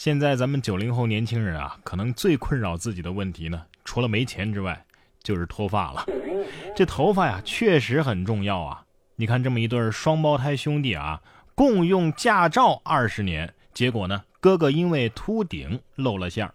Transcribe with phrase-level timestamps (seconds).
[0.00, 4.82] 现在咱们九零后年轻人啊，可能最困扰自己的问题呢，除了没钱之外，
[5.22, 6.06] 就是脱发了。
[6.74, 8.82] 这头发呀，确实很重要啊。
[9.16, 11.20] 你看这么一对双胞胎兄弟啊，
[11.54, 16.54] 共用驾照二十年，结果呢，哥哥因为秃顶露了馅儿。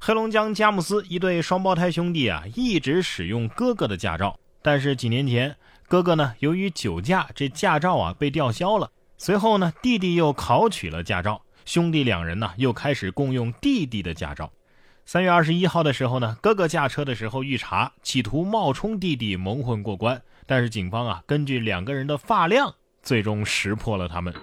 [0.00, 5.54] 黑龙江佳木斯一对双胞胎兄弟啊，一直使用哥哥的驾照，但是几年前，
[5.86, 8.90] 哥哥呢由于酒驾，这驾照啊被吊销了。
[9.16, 11.40] 随后呢，弟弟又考取了驾照。
[11.64, 14.50] 兄弟两人呢，又开始共用弟弟的驾照。
[15.04, 20.22] 三月二十一号的时候呢，哥哥驾车的时候遇查，企图冒充弟弟蒙混过关。
[20.46, 24.34] 但是警方啊，根据两个人的发量，最终识破了他们。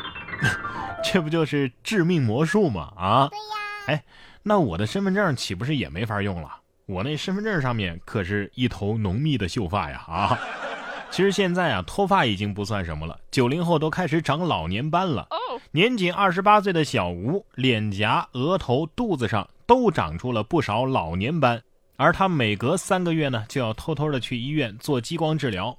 [1.04, 2.94] 这不就是致命魔术吗？
[2.98, 3.44] 啊，对呀。
[3.88, 4.04] 哎，
[4.44, 6.62] 那我的身份证岂不是也没法用了？
[6.86, 10.04] 我那身份证上面可是一头浓密的秀发呀！
[10.08, 10.40] 啊。
[11.10, 13.20] 其实现在啊，脱发已经不算什么了。
[13.32, 15.28] 九零后都开始长老年斑了。
[15.72, 21.62] 年仅二十八岁的小吴，脸颊、额头、肚子上都长出了不少老年斑，
[21.96, 25.76] 而他每隔三个月呢，就要偷偷的去医院做激光治疗。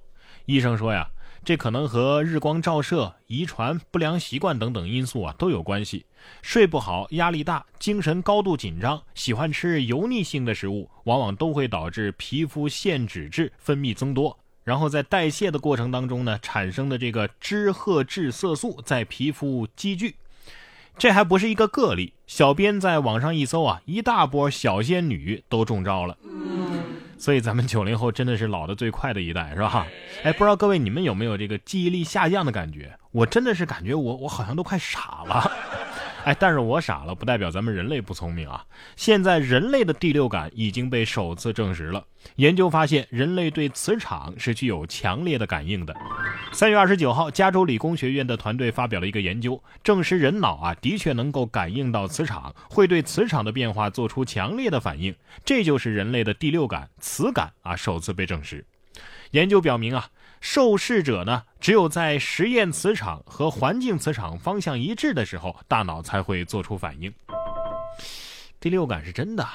[0.47, 1.09] 医生说呀，
[1.45, 6.05] 这可能和日光照射、遗传、不良习惯等等因素啊都有关系。
[6.43, 14.37] 睡不好、压力大、精神高度紧张、喜欢吃油腻性的食物，往往都会导致皮肤腺脂质分泌增多。
[14.69, 20.17] 然后在代谢的过程当中呢，产生的这个脂褐质色素在皮肤积聚，
[20.99, 22.13] 这还不是一个个例。
[22.27, 26.19] 小编在网上一搜啊，一大波小仙女都中招了。
[27.17, 29.87] 所以咱们九零后真的是老的最快的一代，是吧？
[30.23, 32.95] 哎，不知道各位你们有没有这个记忆力下降的感觉？
[33.13, 35.51] 我真的是感觉我我好像都快傻了。
[36.29, 38.63] 哎，但是我傻了，不代表咱们人类不聪明啊！
[38.97, 42.05] 现在人类的第六感已经被首次证实了。
[42.37, 45.97] 研究发现，人类对磁场是具有强烈的感应的。
[46.53, 55.17] 三月二十九号，加州理工学院的团队发表了一个研究，证实人脑啊的确能够感应到磁场，会对磁场的变化做出强烈的反应。
[55.47, 58.63] 这就是人类的第六感——磁感啊，首次被证实。
[59.31, 60.11] 研究表明啊。
[60.41, 67.13] 受试者呢，只有在实验磁场和环境磁场方向一致的时候，大脑才会做出反应。
[68.61, 69.47] 第六感是真的，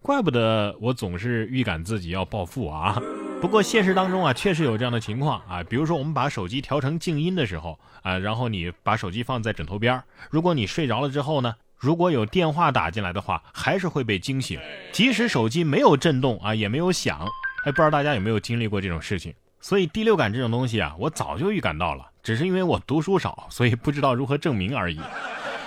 [0.00, 3.00] 怪不得我总是预感自己要暴富啊！
[3.40, 10.00] 不过现实当中啊，确实有这样的情况啊，比如说我们把手机调成静音的时候啊，然后你把手机放在枕头边
[10.30, 14.60] 如果你睡着了之后呢，如果有电话打进来的话，还是会被惊醒，
[14.92, 17.26] 即使手机没有震动啊，也没有响。
[17.64, 19.34] 哎，不知道大家有没有经历过这种事情？
[19.62, 25.00] 所以第六感这种东西啊，我早就预感到了，只是因为我读书少，所以不知道如何证明而已。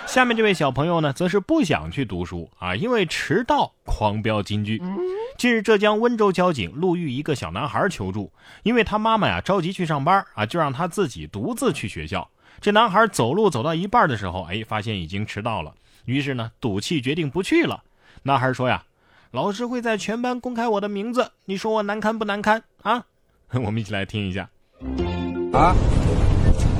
[0.06, 4.80] 下面这位小朋友呢，则是不想去读书啊，因为迟到狂飙金句。
[5.38, 8.30] 近日，浙江温州交警路遇一个小男孩求助，
[8.62, 12.30] 因为他妈妈呀着急去上班啊，就让他自己独自去学校。
[12.60, 15.74] 这男孩走路走到一半的时候，哎，发现已经迟到了，
[16.04, 17.82] 于是呢赌气决定不去了。
[18.24, 18.84] 男孩说呀
[19.32, 23.06] ：“老师会在全班公开我的名字，你说我难堪不难堪啊？”
[23.64, 24.48] 我们一起来听一下。
[25.52, 25.74] 啊？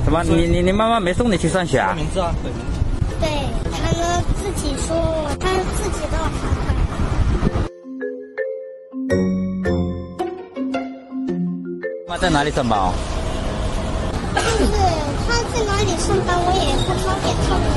[0.05, 0.23] 怎么？
[0.23, 1.93] 你你你妈妈没送你去上学啊？
[1.95, 2.33] 名字啊？
[3.19, 3.29] 对，
[3.71, 4.95] 他们自己说
[5.39, 6.29] 他自己的好
[12.07, 12.79] 妈在哪里上班？
[14.35, 14.71] 就是
[15.27, 17.67] 他在哪里上班，我也不方便透露。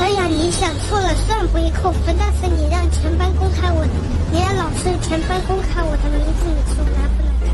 [0.00, 3.84] 哎呀，你想错了，虽然不会扣分，但是你让全班公开我，
[4.32, 7.52] 你让老师全班公开我的名字，你说难不难看？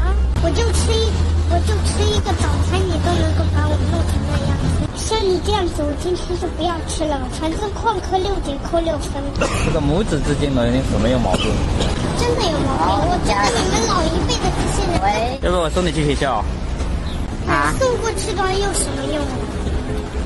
[0.00, 1.04] 啊，我就吃一，
[1.52, 4.88] 我就吃一个早餐，你都能够把我弄成那样子。
[4.96, 9.20] 像你这样子，我今天就不要吃了，反正旷课六节扣六分。
[9.36, 11.44] 这个母子之间的有没有矛盾？
[12.16, 14.96] 真的有毛病，我觉得你们老一辈的这些人。
[15.04, 16.40] 喂，要不我送你去学校？
[17.44, 17.76] 啊？
[17.76, 19.20] 送过去的话有什么用？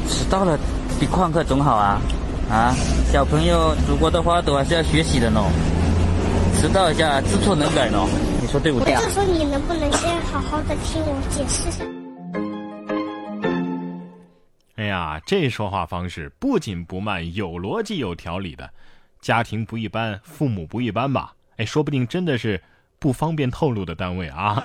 [0.07, 0.55] 迟到了。
[1.05, 2.01] 比旷课总好啊！
[2.51, 2.75] 啊，
[3.13, 5.39] 小朋友祖国的花朵还是要学习的呢。
[6.57, 7.99] 迟到一下，知错能改呢。
[8.41, 8.95] 你说对不对？
[8.95, 11.85] 我就说你能不能先好好的听我解释下？
[14.77, 18.71] 哎呀，这说话方式不紧不慢，有逻辑有条理的。
[19.21, 21.35] 家庭不一般，父母不一般吧？
[21.59, 22.59] 哎，说不定真的是
[22.99, 24.65] 不方便透露的单位啊。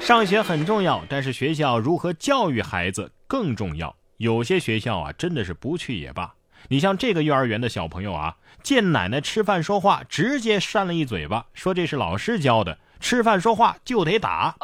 [0.00, 3.94] 上学很重要，但是学校如何教育孩子更重要。
[4.20, 6.34] 有些学校啊，真的是不去也罢。
[6.68, 14.56] 你像这个幼儿园的小朋友啊，见奶奶吃饭说话，直接扇了一嘴巴，说这是老师教的，吃饭说话就得打。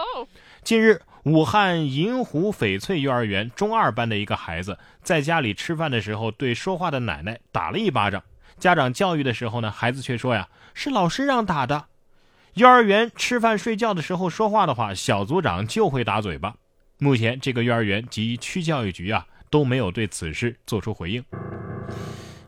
[0.62, 8.22] 近日，武汉银湖翡翠幼儿园中二班的一个孩子在家里吃饭的时候，对说话的奶奶打了一巴掌。
[8.58, 11.86] 家长教育的时候呢，孩子却说呀，是老师让打的。
[12.52, 16.56] 幼儿园吃饭睡觉的时候说话的话，小组长就会打嘴巴。
[16.98, 19.26] 目前，这个幼儿园及区教育局啊。
[19.50, 21.25] 都没有对此事做出回应。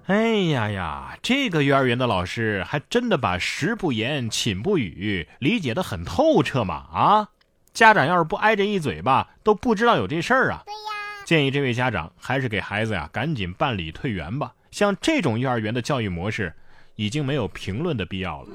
[0.07, 6.75] 哎呀呀，这个幼儿园的老师还真的把“食不言，寝不语”理解的很透彻嘛！
[6.75, 7.29] 啊，
[7.75, 10.63] 家长要是不挨着一嘴巴，都不知道有这事儿啊。
[10.65, 14.55] 对呀，建议这位家长还是给孩子呀赶紧办理退园吧。
[14.71, 16.55] 像这种幼儿园的教育模式，
[16.97, 18.49] 已经没有评论的必要了。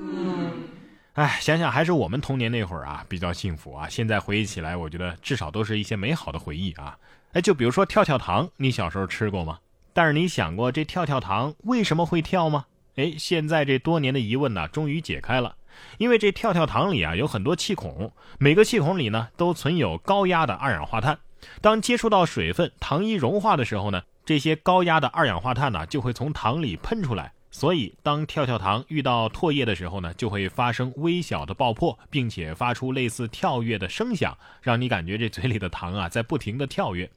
[1.13, 3.87] 哎，想想还是我们童年那会儿啊比较幸福啊。
[3.87, 6.97] 现在回忆起来，我觉得至少都是一些美好的回忆啊。
[7.33, 9.59] 哎，就比如说跳跳糖，你小时候吃过吗？
[9.93, 12.65] 但是你想过这跳跳糖为什么会跳吗？
[12.95, 15.55] 哎，现在这多年的疑问呢，终于解开了。
[15.99, 21.19] 因为这跳跳糖里啊有很多气孔，每个气孔里呢都存有高压的二氧化碳。
[21.61, 27.33] 当接触到水分，糖衣融化的时候呢，这些高压的二氧化碳呢就会从糖里喷出来。
[27.55, 37.09] 所以，当跳跳糖遇到唾液的时候呢，就会发生微小的爆破，并且发出类似跳跃的声响，让你感觉这嘴里的糖啊在不停的跳跃。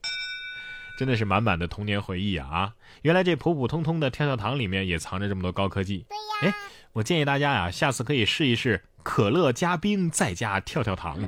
[0.99, 2.47] 真的是满满的童年回忆啊！
[2.49, 6.05] 啊，原来这普普通通的跳跳糖里面也藏着这么多高科技。
[6.43, 6.55] 对呀，哎，
[6.93, 11.19] 我建议大家呀，下次可以试一试可乐加冰再加跳跳糖。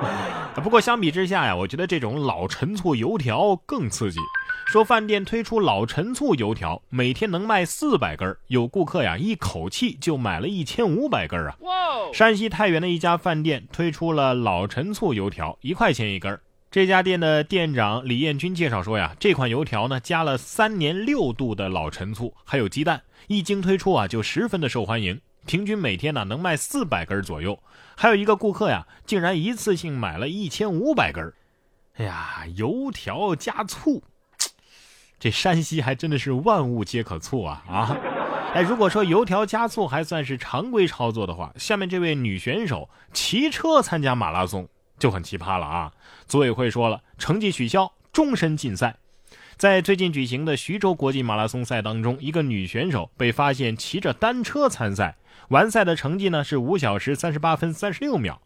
[0.62, 4.20] 不过相比之下呀，我觉得这种老陈醋油条更刺激。
[4.70, 11.52] 说饭店推出老陈醋油条，每天能卖四百根有顾客呀一口气就买了一千五百根啊！
[12.14, 16.40] 山西太原的一家饭店推出了老陈醋油条，一块钱一根儿。
[16.70, 27.60] 这家店的店长李彦军介绍说呀，这款油条呢加了三年六度的老陈醋，还有鸡蛋，一经推出啊就十分的受欢迎，平均每天呢能卖四百根左右。
[27.96, 31.34] 还有一个顾客呀，竟然一次性买了一千五百根。
[31.96, 34.04] 哎呀，油条加醋，
[35.20, 37.96] 这山西还真的是万物皆可醋啊啊！
[38.54, 44.66] 哎，如果说油条加醋还算是常规操作的话，下面这位女选手骑车参加马拉松。
[44.98, 45.92] 就很奇葩了啊！
[46.26, 48.96] 组委会说了，成绩取消，终身禁赛。
[49.56, 55.16] 在最近举行的徐州国际马拉松赛当中，一个女选手被发现骑着单车参赛，
[55.48, 58.40] 完赛的成绩呢是五小时三十八分三十六秒。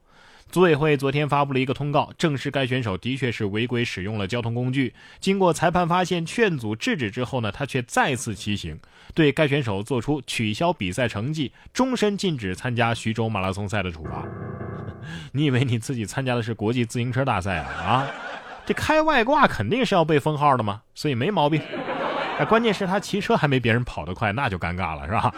[0.51, 4.95] 组委会昨天发布了一个通告，证实该选手的确是违规使用了交通工具。
[5.19, 8.79] 经过裁判发现、劝阻制止之后呢，他却再次骑行，
[9.15, 14.25] 对该选手做出取消比赛成绩、终身禁止参加徐州马拉松赛的处罚。
[15.33, 17.69] 你以为你自己参加的是国际自行车大赛啊？
[17.83, 18.07] 啊，
[18.65, 21.61] 这开外挂肯定是要被封号的嘛，所以没毛病。
[22.39, 25.35] 哎，关键是他骑车还没别人跑得快，那就尴尬了，是吧？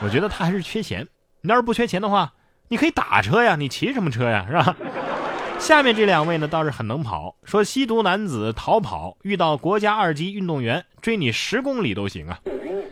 [0.00, 1.06] 我觉得他还是缺钱。
[1.42, 2.32] 你要是不缺钱的话，
[2.68, 4.76] 你可以打车呀，你骑什么车呀， 是吧？
[5.58, 12.38] 下面这两位呢倒是很能跑，说吸毒男子逃跑遇到国家二级运动员追你十公里都行啊。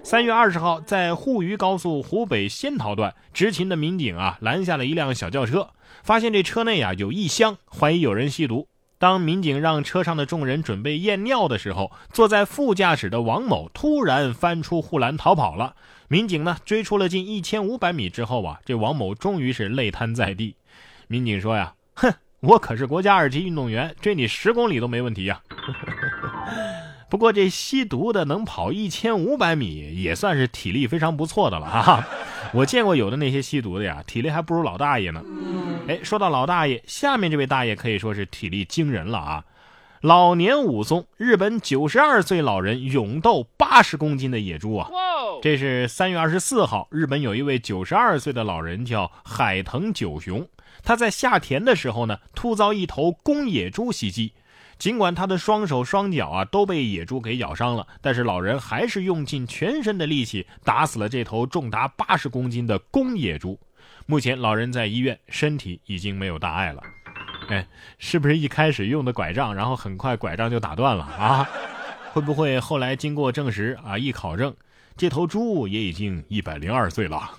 [0.02, 5.70] 三月二十号，在沪渝高速湖北仙桃段，执勤的民警啊拦下了一辆小轿车，
[6.02, 8.68] 发现这车内啊有一箱，怀疑有人吸毒。
[9.02, 15.74] 当民警让车上的众人准备验尿的时候，坐在副驾驶的王某突然翻出护栏逃跑了。
[16.06, 20.54] 民警呢追出了近一千五百米之后啊，这王某终于是累瘫在地。
[21.08, 25.42] 民警说呀：“哼，我可是国家二级运动员，追你十公里都没问题呀。
[27.10, 32.06] ”不过这吸毒的能跑一千五百米，也算是体力非常不错的了哈。
[32.54, 35.20] 我见过有的那些吸毒的呀，体力还不如老大爷呢。
[35.88, 39.44] 哎，说到老大爷，下面这位大爷可以说是体力惊人了啊！
[40.00, 44.88] 老年武松，日本九十二岁老人勇斗八十公斤的野猪啊！
[45.42, 50.46] 这是三月二十四号，日本有一位九十二岁的老人叫海藤久雄，
[50.84, 54.34] 他在下田的时候呢，突遭一头公野猪袭击。
[54.78, 63.58] 尽管他的双手双脚啊都被野猪给咬伤了，但是老人还是用尽全身的力气打死了这头重达八十公斤的公野猪。
[64.06, 66.82] 目前老人在医院，身体已经没有大碍了。
[67.48, 67.66] 哎，
[67.98, 71.48] 是不是一开始用的拐杖，然后很快拐杖就打断了啊？
[72.12, 74.54] 会不会后来经过证实啊，一考证，
[74.96, 77.30] 这头猪也已经一百零二岁了？